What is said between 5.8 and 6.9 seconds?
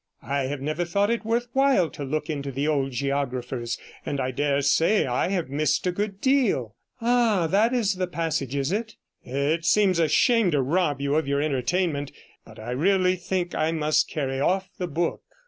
a good deal.